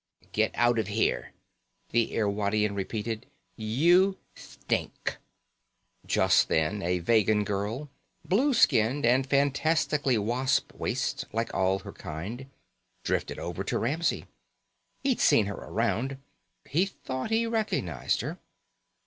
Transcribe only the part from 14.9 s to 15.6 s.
He'd seen her